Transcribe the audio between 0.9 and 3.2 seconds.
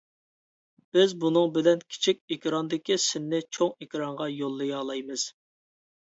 بىز بۇنىڭ بىلەن كىچىك ئېكراندىكى